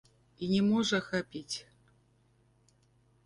[0.45, 1.57] І не можа хапіць.